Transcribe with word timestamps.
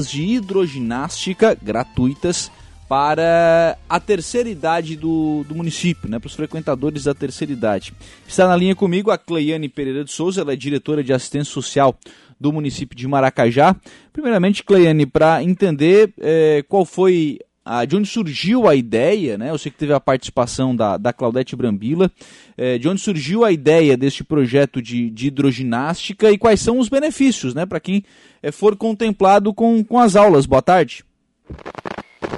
de 0.00 0.22
hidroginástica 0.22 1.54
gratuitas 1.54 2.50
para 2.88 3.76
a 3.86 4.00
terceira 4.00 4.48
idade 4.48 4.96
do, 4.96 5.44
do 5.46 5.54
município, 5.54 6.08
né, 6.08 6.18
para 6.18 6.28
os 6.28 6.34
frequentadores 6.34 7.04
da 7.04 7.12
terceira 7.12 7.52
idade. 7.52 7.92
Está 8.26 8.48
na 8.48 8.56
linha 8.56 8.74
comigo 8.74 9.10
a 9.10 9.18
Cleiane 9.18 9.68
Pereira 9.68 10.02
de 10.02 10.10
Souza, 10.10 10.40
ela 10.40 10.54
é 10.54 10.56
diretora 10.56 11.04
de 11.04 11.12
assistência 11.12 11.52
social 11.52 11.94
do 12.40 12.50
município 12.50 12.96
de 12.96 13.06
Maracajá. 13.06 13.76
Primeiramente, 14.14 14.64
Cleiane, 14.64 15.04
para 15.04 15.44
entender 15.44 16.14
é, 16.18 16.64
qual 16.66 16.86
foi 16.86 17.38
a, 17.64 17.84
de 17.84 17.96
onde 17.96 18.08
surgiu 18.08 18.68
a 18.68 18.74
ideia, 18.74 19.38
né? 19.38 19.50
Eu 19.50 19.58
sei 19.58 19.70
que 19.70 19.78
teve 19.78 19.92
a 19.92 20.00
participação 20.00 20.74
da, 20.74 20.96
da 20.96 21.12
Claudete 21.12 21.54
Brambila, 21.54 22.10
é, 22.56 22.78
de 22.78 22.88
onde 22.88 23.00
surgiu 23.00 23.44
a 23.44 23.52
ideia 23.52 23.96
deste 23.96 24.24
projeto 24.24 24.82
de, 24.82 25.08
de 25.10 25.28
hidroginástica 25.28 26.30
e 26.30 26.38
quais 26.38 26.60
são 26.60 26.78
os 26.78 26.88
benefícios, 26.88 27.54
né? 27.54 27.64
Para 27.64 27.80
quem 27.80 28.04
é, 28.42 28.50
for 28.50 28.76
contemplado 28.76 29.54
com, 29.54 29.82
com 29.84 29.98
as 29.98 30.16
aulas. 30.16 30.46
Boa 30.46 30.62
tarde. 30.62 31.04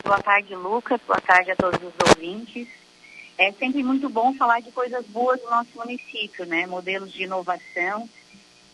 Boa 0.04 0.20
tarde, 0.20 0.54
Lucas. 0.54 1.00
Boa 1.06 1.20
tarde 1.20 1.50
a 1.52 1.56
todos 1.56 1.80
os 1.80 1.94
ouvintes. 2.08 2.68
É 3.38 3.50
sempre 3.52 3.82
muito 3.82 4.08
bom 4.08 4.34
falar 4.34 4.60
de 4.60 4.70
coisas 4.70 5.04
boas 5.06 5.40
do 5.40 5.50
nosso 5.50 5.70
município, 5.76 6.44
né? 6.44 6.66
Modelos 6.66 7.12
de 7.12 7.24
inovação. 7.24 8.08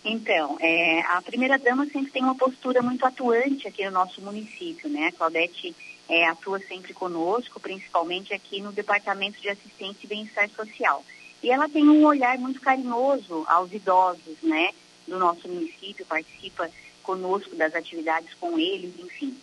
Então, 0.05 0.57
é, 0.61 1.01
a 1.03 1.23
primeira 1.23 1.59
dama 1.59 1.87
sempre 1.87 2.11
tem 2.11 2.23
uma 2.23 2.35
postura 2.35 2.83
muito 2.83 3.05
atuante 3.05 3.69
aqui 3.69 3.85
no 3.85 3.91
nosso 3.91 4.21
município, 4.21 4.89
né? 4.89 5.09
A 5.09 5.13
Claudete 5.13 5.75
é, 6.11 6.27
atua 6.27 6.59
sempre 6.59 6.93
conosco, 6.93 7.61
principalmente 7.61 8.35
aqui 8.35 8.61
no 8.61 8.73
Departamento 8.73 9.41
de 9.41 9.49
Assistência 9.49 10.01
e 10.03 10.09
Bem-Estar 10.09 10.51
Social. 10.51 11.05
E 11.41 11.51
ela 11.51 11.69
tem 11.69 11.89
um 11.89 12.05
olhar 12.05 12.37
muito 12.37 12.61
carinhoso 12.61 13.45
aos 13.47 13.73
idosos, 13.73 14.37
né, 14.43 14.73
do 15.07 15.19
nosso 15.19 15.49
município, 15.49 16.05
participa 16.05 16.69
conosco 17.05 17.55
das 17.55 17.75
atividades 17.75 18.35
com 18.35 18.59
eles, 18.59 18.93
enfim. 18.99 19.37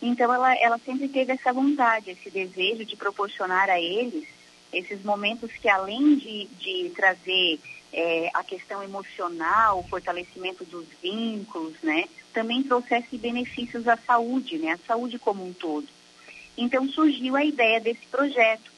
Então 0.00 0.32
ela, 0.32 0.56
ela 0.58 0.78
sempre 0.78 1.08
teve 1.08 1.32
essa 1.32 1.52
vontade, 1.52 2.10
esse 2.10 2.30
desejo 2.30 2.84
de 2.84 2.96
proporcionar 2.96 3.68
a 3.68 3.80
eles 3.80 4.26
esses 4.72 5.02
momentos 5.04 5.50
que 5.52 5.68
além 5.68 6.16
de, 6.16 6.46
de 6.58 6.90
trazer 6.96 7.60
é, 7.92 8.30
a 8.32 8.42
questão 8.42 8.82
emocional, 8.82 9.80
o 9.80 9.88
fortalecimento 9.88 10.64
dos 10.64 10.86
vínculos, 11.02 11.74
né, 11.82 12.04
também 12.32 12.62
trouxesse 12.62 13.18
benefícios 13.18 13.86
à 13.86 13.96
saúde, 13.96 14.56
né, 14.58 14.72
à 14.72 14.78
saúde 14.86 15.18
como 15.18 15.46
um 15.46 15.52
todo. 15.52 15.86
Então 16.56 16.88
surgiu 16.88 17.36
a 17.36 17.44
ideia 17.44 17.80
desse 17.80 18.06
projeto. 18.10 18.70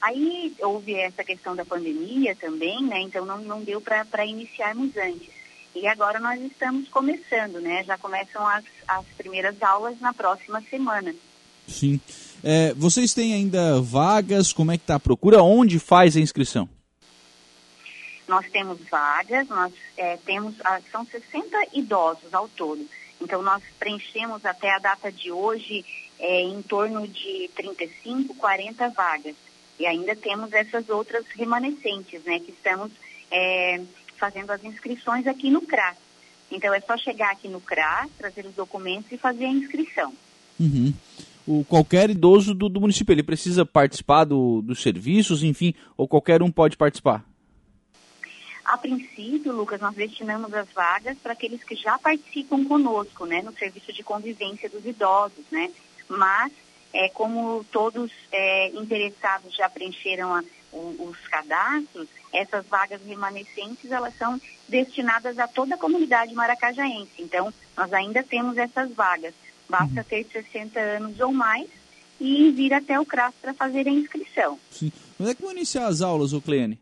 Aí 0.00 0.54
houve 0.60 0.94
essa 0.94 1.22
questão 1.22 1.54
da 1.54 1.64
pandemia 1.64 2.34
também, 2.34 2.82
né? 2.82 3.00
Então 3.02 3.24
não, 3.26 3.38
não 3.38 3.62
deu 3.62 3.80
para 3.80 4.24
iniciarmos 4.24 4.96
antes. 4.96 5.28
E 5.74 5.86
agora 5.86 6.18
nós 6.18 6.40
estamos 6.40 6.88
começando, 6.88 7.60
né? 7.60 7.84
Já 7.84 7.96
começam 7.96 8.44
as, 8.46 8.64
as 8.88 9.04
primeiras 9.16 9.62
aulas 9.62 10.00
na 10.00 10.12
próxima 10.12 10.60
semana. 10.62 11.14
Sim. 11.68 12.00
É, 12.42 12.74
vocês 12.74 13.14
têm 13.14 13.34
ainda 13.34 13.80
vagas? 13.80 14.52
Como 14.52 14.72
é 14.72 14.78
que 14.78 14.82
está 14.84 14.96
a 14.96 15.00
procura? 15.00 15.42
Onde 15.42 15.78
faz 15.78 16.16
a 16.16 16.20
inscrição? 16.20 16.68
Nós 18.26 18.46
temos 18.50 18.78
vagas, 18.90 19.48
nós 19.48 19.72
é, 19.96 20.16
temos, 20.18 20.54
ah, 20.64 20.80
são 20.90 21.04
60 21.04 21.56
idosos 21.74 22.32
ao 22.32 22.48
todo. 22.48 22.84
Então 23.20 23.42
nós 23.42 23.62
preenchemos 23.78 24.44
até 24.44 24.74
a 24.74 24.78
data 24.78 25.12
de 25.12 25.30
hoje 25.30 25.84
é, 26.18 26.42
em 26.42 26.62
torno 26.62 27.06
de 27.06 27.50
35, 27.54 28.34
40 28.34 28.88
vagas. 28.90 29.34
E 29.78 29.86
ainda 29.86 30.14
temos 30.14 30.52
essas 30.52 30.88
outras 30.88 31.24
remanescentes, 31.34 32.22
né, 32.24 32.38
que 32.38 32.50
estamos 32.50 32.92
é, 33.30 33.80
fazendo 34.16 34.50
as 34.50 34.62
inscrições 34.62 35.26
aqui 35.26 35.50
no 35.50 35.62
CRAS. 35.62 35.96
Então 36.50 36.74
é 36.74 36.80
só 36.80 36.96
chegar 36.96 37.30
aqui 37.30 37.48
no 37.48 37.60
CRAS, 37.60 38.10
trazer 38.18 38.44
os 38.44 38.54
documentos 38.54 39.10
e 39.12 39.16
fazer 39.16 39.46
a 39.46 39.50
inscrição. 39.50 40.12
Uhum. 40.58 40.92
O, 41.46 41.64
qualquer 41.64 42.10
idoso 42.10 42.54
do, 42.54 42.68
do 42.68 42.80
município, 42.80 43.12
ele 43.12 43.22
precisa 43.22 43.64
participar 43.64 44.24
do, 44.24 44.60
dos 44.60 44.82
serviços, 44.82 45.42
enfim, 45.42 45.74
ou 45.96 46.06
qualquer 46.06 46.42
um 46.42 46.50
pode 46.50 46.76
participar? 46.76 47.24
A 48.70 48.78
princípio, 48.78 49.52
Lucas, 49.52 49.80
nós 49.80 49.96
destinamos 49.96 50.54
as 50.54 50.68
vagas 50.68 51.18
para 51.18 51.32
aqueles 51.32 51.64
que 51.64 51.74
já 51.74 51.98
participam 51.98 52.64
conosco, 52.64 53.26
né, 53.26 53.42
no 53.42 53.52
serviço 53.52 53.92
de 53.92 54.04
convivência 54.04 54.70
dos 54.70 54.86
idosos, 54.86 55.44
né, 55.50 55.72
mas 56.08 56.52
é, 56.92 57.08
como 57.08 57.64
todos 57.72 58.12
é, 58.30 58.68
interessados 58.68 59.56
já 59.56 59.68
preencheram 59.68 60.32
a, 60.32 60.44
o, 60.72 61.08
os 61.10 61.18
cadastros, 61.26 62.06
essas 62.32 62.64
vagas 62.66 63.00
remanescentes 63.04 63.90
elas 63.90 64.16
são 64.16 64.40
destinadas 64.68 65.36
a 65.40 65.48
toda 65.48 65.74
a 65.74 65.78
comunidade 65.78 66.32
maracajaense. 66.32 67.10
Então, 67.18 67.52
nós 67.76 67.92
ainda 67.92 68.22
temos 68.22 68.56
essas 68.56 68.92
vagas. 68.92 69.34
Basta 69.68 69.98
uhum. 70.00 70.04
ter 70.04 70.24
60 70.30 70.78
anos 70.78 71.18
ou 71.18 71.32
mais 71.32 71.68
e 72.20 72.52
vir 72.52 72.72
até 72.72 73.00
o 73.00 73.04
CRAS 73.04 73.34
para 73.42 73.52
fazer 73.52 73.88
a 73.88 73.90
inscrição. 73.90 74.60
Sim. 74.70 74.92
Quando 75.16 75.30
é 75.30 75.34
que 75.34 75.42
vão 75.42 75.50
iniciar 75.50 75.88
as 75.88 76.02
aulas, 76.02 76.32
Ocleane? 76.32 76.78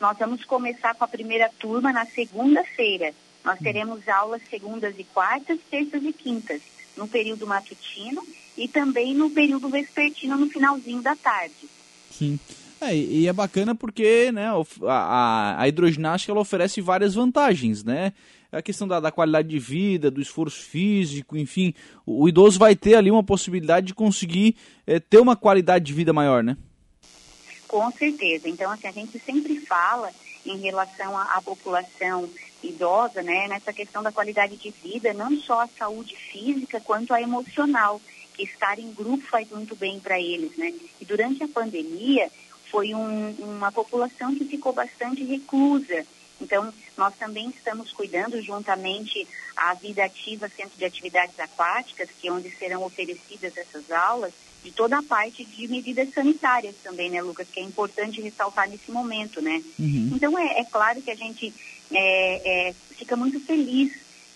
Nós 0.00 0.16
vamos 0.18 0.44
começar 0.44 0.94
com 0.94 1.04
a 1.04 1.08
primeira 1.08 1.50
turma 1.58 1.92
na 1.92 2.06
segunda-feira. 2.06 3.12
Nós 3.44 3.58
teremos 3.58 4.06
aulas 4.08 4.42
segundas 4.48 4.94
e 4.98 5.04
quartas, 5.04 5.58
terças 5.70 6.02
e 6.04 6.12
quintas 6.12 6.60
no 6.96 7.08
período 7.08 7.46
matutino 7.46 8.22
e 8.56 8.68
também 8.68 9.14
no 9.14 9.30
período 9.30 9.68
vespertino 9.68 10.36
no 10.36 10.48
finalzinho 10.48 11.00
da 11.00 11.16
tarde. 11.16 11.68
Sim. 12.10 12.38
É, 12.80 12.94
e 12.94 13.26
é 13.26 13.32
bacana 13.32 13.74
porque 13.74 14.30
né, 14.30 14.48
a, 14.86 15.56
a 15.58 15.68
hidroginástica 15.68 16.32
ela 16.32 16.40
oferece 16.40 16.80
várias 16.80 17.14
vantagens, 17.14 17.82
né? 17.82 18.12
A 18.52 18.62
questão 18.62 18.86
da, 18.86 19.00
da, 19.00 19.10
qualidade 19.10 19.48
de 19.48 19.58
vida, 19.58 20.10
do 20.10 20.22
esforço 20.22 20.62
físico, 20.62 21.36
enfim, 21.36 21.74
o, 22.06 22.22
o 22.22 22.28
idoso 22.28 22.58
vai 22.58 22.76
ter 22.76 22.94
ali 22.94 23.10
uma 23.10 23.22
possibilidade 23.22 23.88
de 23.88 23.94
conseguir 23.94 24.54
é, 24.86 25.00
ter 25.00 25.18
uma 25.18 25.36
qualidade 25.36 25.84
de 25.84 25.92
vida 25.92 26.12
maior, 26.12 26.42
né? 26.42 26.56
Com 27.68 27.92
certeza. 27.92 28.48
Então, 28.48 28.70
assim, 28.70 28.88
a 28.88 28.92
gente 28.92 29.18
sempre 29.20 29.60
fala 29.60 30.10
em 30.44 30.58
relação 30.58 31.16
à, 31.16 31.40
população 31.42 32.28
idosa, 32.62 33.22
né, 33.22 33.46
nessa 33.46 33.72
questão 33.72 34.02
da 34.02 34.10
qualidade 34.10 34.56
de 34.56 34.70
vida, 34.70 35.12
não 35.12 35.36
só 35.36 35.60
a 35.60 35.68
saúde 35.68 36.16
física 36.16 36.80
quanto 36.80 37.12
a 37.12 37.20
emocional, 37.20 38.00
que 38.34 38.44
estar 38.44 38.78
em 38.78 38.92
grupo 38.92 39.24
faz 39.26 39.48
muito 39.50 39.76
bem 39.76 40.00
para 40.00 40.18
eles, 40.18 40.56
né? 40.56 40.72
E 41.00 41.04
durante 41.04 41.42
a 41.42 41.48
pandemia 41.48 42.30
foi 42.70 42.94
um, 42.94 43.30
uma 43.38 43.70
população 43.72 44.34
que 44.34 44.44
ficou 44.44 44.72
bastante 44.72 45.24
reclusa. 45.24 46.06
Então, 46.40 46.72
nós 46.96 47.14
também 47.16 47.48
estamos 47.50 47.92
cuidando 47.92 48.40
juntamente 48.40 49.26
a 49.56 49.74
Vida 49.74 50.04
Ativa 50.04 50.48
Centro 50.48 50.78
de 50.78 50.84
Atividades 50.84 51.38
Aquáticas, 51.38 52.08
que 52.20 52.28
é 52.28 52.32
onde 52.32 52.50
serão 52.50 52.84
oferecidas 52.84 53.56
essas 53.56 53.90
aulas, 53.90 54.32
de 54.62 54.72
toda 54.72 54.98
a 54.98 55.02
parte 55.02 55.44
de 55.44 55.68
medidas 55.68 56.12
sanitárias 56.12 56.74
também, 56.82 57.10
né, 57.10 57.22
Lucas, 57.22 57.48
que 57.50 57.60
é 57.60 57.62
importante 57.62 58.20
ressaltar 58.20 58.68
nesse 58.68 58.90
momento, 58.90 59.40
né? 59.40 59.62
Uhum. 59.78 60.12
Então, 60.14 60.38
é, 60.38 60.60
é 60.60 60.64
claro 60.64 61.00
que 61.00 61.10
a 61.10 61.14
gente 61.14 61.52
é, 61.92 62.68
é, 62.68 62.74
fica 62.90 63.16
muito 63.16 63.40
feliz, 63.40 63.92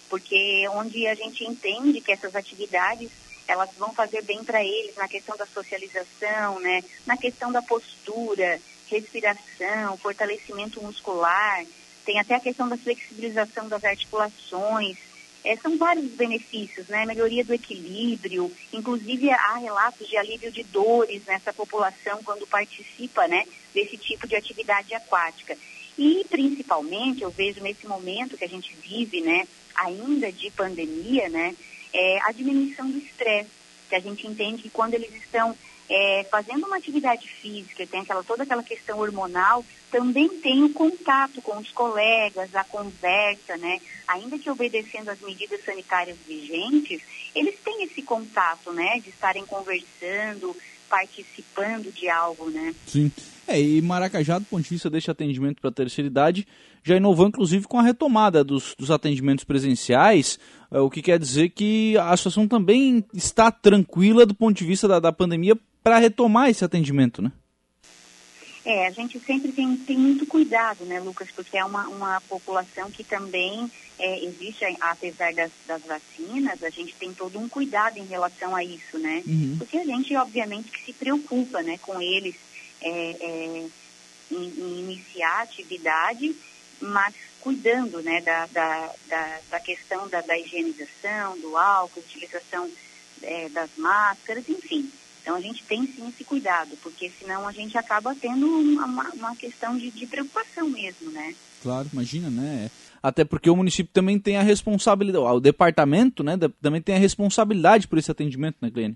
porque 0.09 0.67
onde 0.75 1.07
a 1.07 1.15
gente 1.15 1.45
entende 1.45 2.01
que 2.01 2.13
essas 2.13 2.35
atividades 2.35 3.11
elas 3.49 3.71
vão 3.77 3.93
fazer 3.93 4.23
bem 4.23 4.43
para 4.45 4.63
eles 4.65 4.95
na 4.97 5.09
questão 5.09 5.37
da 5.37 5.47
socialização, 5.47 6.61
né, 6.61 6.83
na 7.05 7.17
questão 7.17 7.51
da 7.51 7.61
postura, 7.61 8.61
respiração, 8.89 9.97
fortalecimento 9.97 10.83
muscular, 10.83 11.65
tem 12.05 12.19
até 12.19 12.35
a 12.35 12.41
questão 12.41 12.69
da 12.69 12.77
flexibilização 12.77 13.69
das 13.69 13.85
articulações, 13.85 14.97
é, 15.45 15.57
são 15.57 15.77
vários 15.77 16.07
benefícios, 16.13 16.87
né? 16.87 17.05
Melhoria 17.05 17.45
do 17.45 17.53
equilíbrio, 17.53 18.53
inclusive 18.73 19.31
há 19.31 19.57
relatos 19.57 20.09
de 20.09 20.17
alívio 20.17 20.53
de 20.53 20.63
dores 20.65 21.23
nessa 21.27 21.53
população 21.53 22.23
quando 22.25 22.47
participa, 22.47 23.27
né, 23.27 23.45
desse 23.75 23.97
tipo 23.97 24.27
de 24.27 24.37
atividade 24.37 24.95
aquática. 24.95 25.57
E, 25.99 26.25
principalmente, 26.31 27.23
eu 27.23 27.31
vejo 27.31 27.61
nesse 27.61 27.87
momento 27.87 28.37
que 28.37 28.45
a 28.45 28.49
gente 28.49 28.75
vive, 28.83 29.21
né, 29.21 29.47
ainda 29.75 30.31
de 30.31 30.51
pandemia, 30.53 31.29
né, 31.29 31.55
é, 31.93 32.21
a 32.23 32.33
diminuição 32.33 32.89
do 32.89 32.99
estresse, 32.99 33.51
que 33.89 33.97
a 33.97 34.01
gente 34.01 34.27
entende 34.27 34.63
que 34.63 34.71
quando 34.71 34.95
eles 34.95 35.13
estão 35.13 35.57
é, 35.95 36.25
fazendo 36.31 36.67
uma 36.67 36.79
atividade 36.79 37.29
física, 37.29 37.87
tem 37.87 38.01
aquela, 38.01 38.25
toda 38.25 38.45
aquela 38.45 38.63
questão 38.63 38.99
hormonal, 38.99 39.63
também 39.91 40.27
tem 40.27 40.65
o 40.65 40.71
contato 40.71 41.43
com 41.43 41.59
os 41.59 41.71
colegas, 41.71 42.55
a 42.55 42.65
conversa, 42.65 43.59
né? 43.59 43.79
Ainda 44.09 44.39
que 44.39 44.49
obedecendo 44.49 45.11
às 45.11 45.21
medidas 45.21 45.63
sanitárias 45.63 46.17
vigentes, 46.27 47.03
eles 47.35 47.57
têm 47.63 47.85
esse 47.85 48.01
contato, 48.01 48.73
né? 48.73 49.01
De 49.01 49.11
estarem 49.11 49.45
conversando, 49.45 50.57
participando 50.89 51.93
de 51.93 52.09
algo, 52.09 52.49
né? 52.49 52.75
Sim. 52.87 53.13
É, 53.47 53.61
e 53.61 53.83
Maracajá, 53.83 54.39
do 54.39 54.47
ponto 54.47 54.63
de 54.63 54.71
vista 54.71 54.89
deste 54.89 55.11
atendimento 55.11 55.61
para 55.61 55.69
a 55.69 55.75
terceira 55.75 56.09
idade, 56.09 56.47
já 56.83 56.97
inovou 56.97 57.27
inclusive 57.27 57.67
com 57.67 57.79
a 57.79 57.83
retomada 57.83 58.43
dos, 58.43 58.75
dos 58.79 58.91
atendimentos 58.91 59.45
presenciais, 59.45 60.39
é, 60.71 60.79
o 60.79 60.89
que 60.89 61.03
quer 61.03 61.19
dizer 61.19 61.51
que 61.51 61.99
a 61.99 62.17
situação 62.17 62.49
também 62.49 63.05
está 63.13 63.53
tranquila 63.53 64.25
do 64.25 64.35
ponto 64.35 64.57
de 64.57 64.65
vista 64.65 64.89
da, 64.89 64.99
da 64.99 65.13
pandemia 65.13 65.55
para 65.83 65.99
retomar 65.99 66.49
esse 66.49 66.65
atendimento, 66.65 67.21
né? 67.21 67.33
É, 68.65 68.87
a 68.87 68.91
gente 68.91 69.19
sempre 69.19 69.51
tem, 69.51 69.77
tem 69.77 69.99
muito 69.99 70.25
cuidado, 70.25 70.85
né, 70.85 71.01
Lucas, 71.01 71.29
porque 71.35 71.59
é 71.59 71.65
uma, 71.65 71.89
uma 71.89 72.21
população 72.23 72.91
que 72.93 73.03
também 73.03 73.69
é, 73.99 74.25
existe, 74.25 74.65
apesar 74.81 75.35
das, 75.35 75.51
das, 75.67 75.83
vacinas, 75.83 76.63
a 76.63 76.71
gente 76.71 76.95
tem 76.95 77.13
todo 77.13 77.41
um 77.41 77.49
cuidado 77.49 77.99
em 77.99 78.07
relação 78.07 78.55
a 78.55 78.63
isso, 78.63 78.99
né? 78.99 79.23
Uhum. 79.27 79.57
Porque 79.59 79.79
a 79.79 79.85
gente, 79.85 80.15
obviamente, 80.15 80.71
que 80.71 80.85
se 80.85 80.93
preocupa, 80.93 81.61
né, 81.63 81.77
com 81.83 82.01
eles 82.01 82.37
é, 82.81 82.89
é, 82.91 83.67
em, 84.31 84.37
em, 84.37 84.79
iniciar 84.79 85.41
a 85.41 85.43
atividade, 85.43 86.35
mas 86.81 87.15
cuidando, 87.41 88.01
né, 88.01 88.21
da, 88.21 88.47
da, 88.47 88.93
da, 89.09 89.41
da 89.51 89.61
questão 89.61 90.09
da, 90.09 90.21
da, 90.21 90.39
higienização, 90.39 91.39
do 91.41 91.57
álcool, 91.57 91.99
utilização 92.01 92.71
é, 93.23 93.49
das 93.49 93.71
máscaras, 93.77 94.49
enfim. 94.49 94.89
Então 95.23 95.37
a 95.37 95.41
gente 95.41 95.63
tem 95.63 95.87
sim 95.87 96.09
esse 96.09 96.25
cuidado, 96.25 96.77
porque 96.83 97.11
senão 97.19 97.47
a 97.47 97.53
gente 97.53 97.79
acaba 97.79 98.15
tendo 98.15 98.47
uma, 98.47 99.09
uma 99.11 99.37
questão 99.37 99.79
de, 99.79 99.91
de, 99.91 100.07
preocupação 100.07 100.69
mesmo, 100.69 101.13
né? 101.13 101.33
Claro, 101.63 101.89
imagina, 101.93 102.29
né? 102.29 102.71
Até 103.01 103.25
porque 103.25 103.49
o 103.49 103.57
município 103.57 103.93
também 103.93 104.19
tem 104.19 104.37
a 104.37 104.43
responsabilidade, 104.43 105.25
o 105.25 105.41
departamento, 105.41 106.25
né, 106.25 106.37
também 106.61 106.83
tem 106.83 106.97
a 106.97 106.99
responsabilidade 106.99 107.87
por 107.87 107.99
esse 107.99 108.11
atendimento, 108.11 108.57
né, 108.61 108.71
Glenn? 108.71 108.95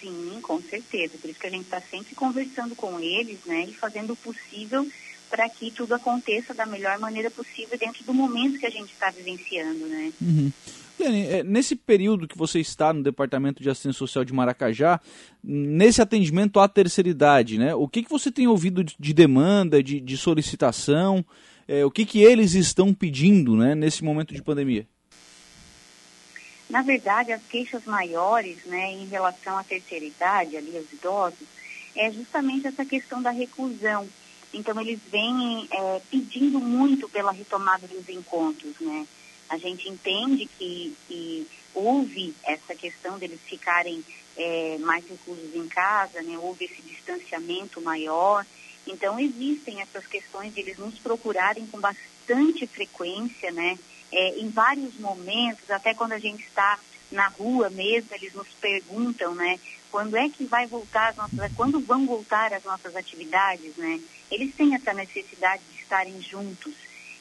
Sim, 0.00 0.38
com 0.42 0.60
certeza. 0.62 1.18
Por 1.18 1.28
isso 1.28 1.38
que 1.38 1.46
a 1.46 1.50
gente 1.50 1.64
está 1.64 1.80
sempre 1.80 2.14
conversando 2.14 2.74
com 2.74 2.98
eles, 2.98 3.38
né, 3.44 3.66
e 3.68 3.74
fazendo 3.74 4.14
o 4.14 4.16
possível 4.16 4.86
para 5.30 5.48
que 5.48 5.70
tudo 5.70 5.94
aconteça 5.94 6.52
da 6.52 6.66
melhor 6.66 6.98
maneira 6.98 7.30
possível 7.30 7.78
dentro 7.78 8.02
do 8.04 8.12
momento 8.12 8.58
que 8.58 8.66
a 8.66 8.70
gente 8.70 8.92
está 8.92 9.10
vivenciando, 9.10 9.86
né? 9.86 10.12
Uhum. 10.20 10.52
É, 11.02 11.42
nesse 11.42 11.74
período 11.74 12.28
que 12.28 12.36
você 12.36 12.60
está 12.60 12.92
no 12.92 13.02
Departamento 13.02 13.62
de 13.62 13.70
Assistência 13.70 13.98
Social 13.98 14.24
de 14.24 14.32
Maracajá, 14.32 15.00
nesse 15.42 16.02
atendimento 16.02 16.60
à 16.60 16.68
terceira 16.68 17.08
idade, 17.08 17.58
né, 17.58 17.74
o 17.74 17.88
que, 17.88 18.02
que 18.02 18.10
você 18.10 18.30
tem 18.30 18.46
ouvido 18.46 18.84
de 18.84 19.14
demanda, 19.14 19.82
de, 19.82 20.00
de 20.00 20.16
solicitação, 20.16 21.24
é, 21.66 21.84
o 21.84 21.90
que, 21.90 22.04
que 22.04 22.22
eles 22.22 22.54
estão 22.54 22.92
pedindo 22.92 23.56
né, 23.56 23.74
nesse 23.74 24.04
momento 24.04 24.34
de 24.34 24.42
pandemia? 24.42 24.86
Na 26.68 26.82
verdade, 26.82 27.32
as 27.32 27.42
queixas 27.42 27.84
maiores 27.84 28.64
né, 28.64 28.92
em 28.92 29.06
relação 29.06 29.58
à 29.58 29.64
terceira 29.64 30.04
idade, 30.04 30.56
ali 30.56 30.76
aos 30.76 30.92
idosos, 30.92 31.48
é 31.96 32.10
justamente 32.12 32.66
essa 32.66 32.84
questão 32.84 33.20
da 33.20 33.30
reclusão. 33.30 34.08
Então, 34.52 34.80
eles 34.80 35.00
vêm 35.10 35.68
é, 35.70 36.00
pedindo 36.10 36.60
muito 36.60 37.08
pela 37.08 37.32
retomada 37.32 37.86
dos 37.88 38.08
encontros, 38.08 38.74
né? 38.80 39.06
A 39.50 39.58
gente 39.58 39.88
entende 39.88 40.46
que, 40.46 40.96
que 41.06 41.46
houve 41.74 42.34
essa 42.44 42.74
questão 42.74 43.18
deles 43.18 43.40
ficarem 43.44 44.02
é, 44.36 44.78
mais 44.78 45.04
reclusos 45.06 45.54
em 45.54 45.68
casa, 45.68 46.22
né? 46.22 46.38
houve 46.38 46.64
esse 46.64 46.80
distanciamento 46.82 47.80
maior. 47.80 48.46
Então, 48.86 49.18
existem 49.20 49.80
essas 49.80 50.06
questões 50.06 50.54
de 50.54 50.60
eles 50.60 50.78
nos 50.78 50.98
procurarem 50.98 51.66
com 51.66 51.78
bastante 51.78 52.66
frequência, 52.66 53.50
né? 53.50 53.78
É, 54.12 54.38
em 54.38 54.48
vários 54.48 54.98
momentos, 54.98 55.70
até 55.70 55.94
quando 55.94 56.12
a 56.12 56.18
gente 56.18 56.42
está 56.42 56.78
na 57.10 57.28
rua 57.28 57.68
mesmo, 57.70 58.08
eles 58.14 58.32
nos 58.32 58.48
perguntam, 58.60 59.34
né? 59.34 59.60
Quando 59.90 60.16
é 60.16 60.28
que 60.28 60.44
vai 60.44 60.66
voltar 60.66 61.10
as 61.10 61.16
nossas, 61.16 61.52
quando 61.54 61.80
vão 61.80 62.06
voltar 62.06 62.52
as 62.52 62.64
nossas 62.64 62.96
atividades, 62.96 63.76
né? 63.76 64.00
Eles 64.30 64.54
têm 64.54 64.74
essa 64.74 64.94
necessidade 64.94 65.62
de 65.70 65.82
estarem 65.82 66.20
juntos. 66.22 66.72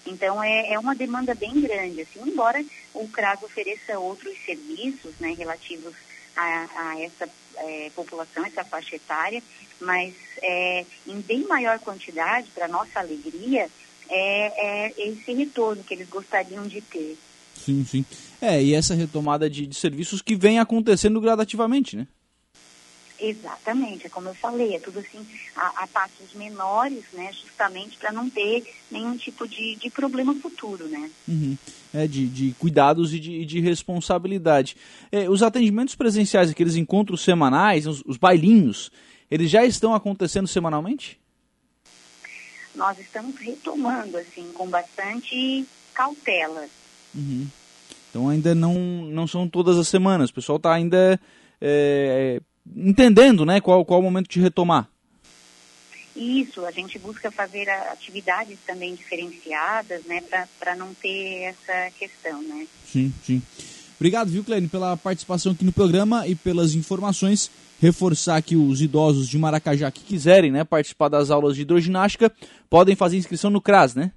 Então, 0.05 0.43
é, 0.43 0.73
é 0.73 0.79
uma 0.79 0.95
demanda 0.95 1.35
bem 1.35 1.61
grande, 1.61 2.01
assim, 2.01 2.21
embora 2.25 2.63
o 2.93 3.07
CRAS 3.07 3.43
ofereça 3.43 3.99
outros 3.99 4.33
serviços 4.45 5.13
né, 5.19 5.33
relativos 5.37 5.93
a, 6.35 6.69
a 6.75 7.01
essa 7.01 7.29
é, 7.57 7.91
população, 7.95 8.45
essa 8.45 8.63
faixa 8.63 8.95
etária, 8.95 9.43
mas 9.79 10.13
é, 10.41 10.85
em 11.07 11.19
bem 11.21 11.45
maior 11.47 11.79
quantidade, 11.79 12.49
para 12.51 12.67
nossa 12.67 12.99
alegria, 12.99 13.69
é, 14.09 14.87
é, 14.87 14.93
esse 14.97 15.33
retorno 15.33 15.83
que 15.83 15.93
eles 15.93 16.09
gostariam 16.09 16.65
de 16.67 16.81
ter. 16.81 17.17
Sim, 17.55 17.85
sim. 17.85 18.05
É, 18.41 18.61
e 18.61 18.73
essa 18.73 18.95
retomada 18.95 19.49
de, 19.49 19.67
de 19.67 19.75
serviços 19.75 20.21
que 20.21 20.35
vem 20.35 20.59
acontecendo 20.59 21.19
gradativamente, 21.19 21.95
né? 21.95 22.07
Exatamente, 23.21 24.07
é 24.07 24.09
como 24.09 24.29
eu 24.29 24.33
falei, 24.33 24.75
é 24.75 24.79
tudo 24.79 24.99
assim 24.99 25.19
a, 25.53 25.83
a 25.83 25.87
passos 25.87 26.33
menores, 26.35 27.03
né, 27.11 27.33
justamente 27.33 27.97
para 27.97 28.13
não 28.13 28.29
ter 28.29 28.63
nenhum 28.89 29.17
tipo 29.17 29.45
de, 29.45 29.75
de 29.75 29.89
problema 29.89 30.33
futuro, 30.35 30.87
né. 30.87 31.11
Uhum. 31.27 31.57
É, 31.93 32.07
de, 32.07 32.27
de 32.27 32.53
cuidados 32.57 33.13
e 33.13 33.19
de, 33.19 33.45
de 33.45 33.59
responsabilidade. 33.59 34.77
É, 35.11 35.29
os 35.29 35.43
atendimentos 35.43 35.95
presenciais, 35.95 36.49
aqueles 36.49 36.77
encontros 36.77 37.21
semanais, 37.21 37.85
os, 37.85 38.01
os 38.05 38.15
bailinhos, 38.15 38.89
eles 39.29 39.49
já 39.49 39.65
estão 39.65 39.93
acontecendo 39.93 40.47
semanalmente? 40.47 41.19
Nós 42.73 42.97
estamos 42.99 43.35
retomando, 43.35 44.17
assim, 44.17 44.49
com 44.53 44.69
bastante 44.69 45.65
cautela. 45.93 46.65
Uhum. 47.13 47.47
Então 48.09 48.29
ainda 48.29 48.55
não, 48.55 48.73
não 48.73 49.27
são 49.27 49.45
todas 49.45 49.77
as 49.77 49.89
semanas, 49.89 50.29
o 50.29 50.33
pessoal 50.33 50.55
está 50.55 50.73
ainda... 50.73 51.19
É, 51.61 52.39
entendendo 52.75 53.45
né, 53.45 53.59
qual, 53.61 53.83
qual 53.85 53.99
o 53.99 54.03
momento 54.03 54.29
de 54.29 54.39
retomar. 54.39 54.89
Isso, 56.15 56.65
a 56.65 56.71
gente 56.71 56.99
busca 56.99 57.31
fazer 57.31 57.69
atividades 57.69 58.57
também 58.65 58.93
diferenciadas, 58.95 60.03
né, 60.05 60.21
para 60.59 60.75
não 60.75 60.93
ter 60.93 61.43
essa 61.43 61.91
questão, 61.97 62.41
né? 62.41 62.67
Sim, 62.85 63.13
sim. 63.23 63.41
Obrigado, 63.95 64.29
viu, 64.29 64.43
Clênio, 64.43 64.69
pela 64.69 64.97
participação 64.97 65.51
aqui 65.51 65.63
no 65.63 65.71
programa 65.71 66.27
e 66.27 66.35
pelas 66.35 66.73
informações. 66.73 67.51
Reforçar 67.81 68.41
que 68.41 68.57
os 68.57 68.81
idosos 68.81 69.29
de 69.29 69.37
Maracajá 69.37 69.89
que 69.89 70.03
quiserem 70.03 70.51
né, 70.51 70.65
participar 70.65 71.07
das 71.07 71.29
aulas 71.29 71.55
de 71.55 71.61
hidroginástica 71.61 72.31
podem 72.69 72.95
fazer 72.95 73.15
inscrição 73.15 73.49
no 73.49 73.61
CRAS, 73.61 73.95
né? 73.95 74.11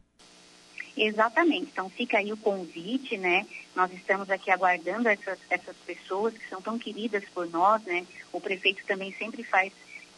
Exatamente. 0.97 1.71
Então 1.73 1.89
fica 1.89 2.19
aí 2.19 2.33
o 2.33 2.37
convite, 2.37 3.17
né? 3.17 3.47
Nós 3.75 3.93
estamos 3.93 4.31
aqui 4.31 4.50
aguardando 4.50 5.09
essas, 5.09 5.39
essas 5.49 5.77
pessoas 5.87 6.35
que 6.35 6.49
são 6.49 6.61
tão 6.61 6.79
queridas 6.79 7.25
por 7.35 7.49
nós, 7.50 7.83
né? 7.85 8.06
O 8.33 8.41
prefeito 8.41 8.85
também 8.87 9.12
sempre 9.12 9.43
faz 9.43 9.73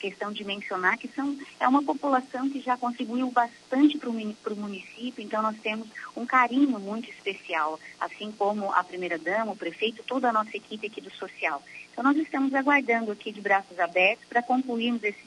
questão 0.05 0.31
de 0.32 0.44
mencionar 0.44 0.99
que 0.99 1.09
são, 1.09 1.35
é 1.59 1.67
uma 1.67 1.82
população 1.82 2.50
que 2.50 2.61
já 2.61 2.76
contribuiu 2.76 3.31
bastante 3.31 3.97
para 3.97 4.11
o 4.11 4.56
município, 4.56 5.25
então 5.25 5.41
nós 5.41 5.56
temos 5.62 5.88
um 6.15 6.26
carinho 6.26 6.79
muito 6.79 7.09
especial, 7.09 7.81
assim 7.99 8.31
como 8.32 8.71
a 8.71 8.85
primeira-dama, 8.85 9.53
o 9.53 9.56
prefeito, 9.56 10.03
toda 10.03 10.29
a 10.29 10.32
nossa 10.32 10.55
equipe 10.55 10.88
aqui 10.88 11.00
do 11.00 11.11
social. 11.11 11.62
Então 11.91 12.05
nós 12.05 12.19
estamos 12.19 12.53
aguardando 12.55 13.12
aqui 13.12 13.32
de 13.32 13.41
braços 13.41 13.79
abertos 13.79 14.26
para 14.29 14.43
concluirmos 14.43 15.03
esses, 15.03 15.25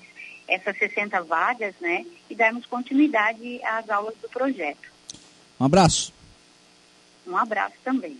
essas 0.47 0.77
60 0.77 1.23
vagas, 1.23 1.73
né, 1.81 2.05
e 2.29 2.35
darmos 2.35 2.67
continuidade 2.67 3.59
às 3.63 3.89
aulas 3.89 4.15
do 4.21 4.29
projeto. 4.29 4.96
Um 5.59 5.65
abraço. 5.65 6.13
Um 7.25 7.35
abraço 7.35 7.75
também. 7.83 8.17